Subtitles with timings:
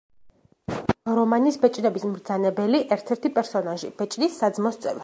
[1.19, 4.99] რომანის „ბეჭდების მბრძანებელი“ ერთ-ერთი პერსონაჟი, ბეჭდის საძმოს წევრი.